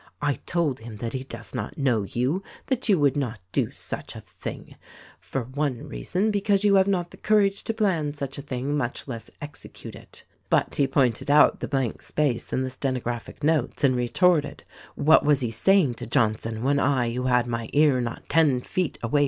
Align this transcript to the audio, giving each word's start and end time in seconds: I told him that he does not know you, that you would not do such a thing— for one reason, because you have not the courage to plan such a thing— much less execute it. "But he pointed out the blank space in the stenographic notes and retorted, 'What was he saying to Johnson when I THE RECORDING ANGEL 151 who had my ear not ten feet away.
I 0.19 0.39
told 0.47 0.79
him 0.79 0.97
that 0.97 1.13
he 1.13 1.23
does 1.23 1.53
not 1.53 1.77
know 1.77 2.01
you, 2.01 2.41
that 2.65 2.89
you 2.89 2.97
would 2.97 3.15
not 3.15 3.39
do 3.51 3.69
such 3.69 4.15
a 4.15 4.19
thing— 4.19 4.75
for 5.29 5.43
one 5.43 5.83
reason, 5.87 6.31
because 6.31 6.63
you 6.63 6.73
have 6.73 6.87
not 6.87 7.11
the 7.11 7.17
courage 7.17 7.63
to 7.65 7.73
plan 7.75 8.11
such 8.11 8.39
a 8.39 8.41
thing— 8.41 8.75
much 8.77 9.07
less 9.07 9.29
execute 9.43 9.93
it. 9.93 10.23
"But 10.49 10.73
he 10.73 10.87
pointed 10.87 11.29
out 11.29 11.59
the 11.59 11.67
blank 11.67 12.01
space 12.01 12.51
in 12.51 12.63
the 12.63 12.71
stenographic 12.71 13.43
notes 13.43 13.83
and 13.83 13.95
retorted, 13.95 14.63
'What 14.95 15.23
was 15.23 15.41
he 15.41 15.51
saying 15.51 15.93
to 16.01 16.07
Johnson 16.07 16.63
when 16.63 16.79
I 16.79 17.09
THE 17.09 17.19
RECORDING 17.19 17.19
ANGEL 17.19 17.23
151 17.23 17.23
who 17.23 17.35
had 17.37 17.47
my 17.47 17.69
ear 17.73 18.01
not 18.01 18.27
ten 18.27 18.61
feet 18.61 18.97
away. 19.03 19.19